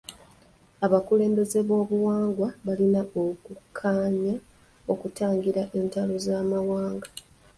[0.85, 4.33] Abakulembeze b'obuwangwa balina okukkanyi
[4.91, 7.07] okutangira entalo z'amawanga.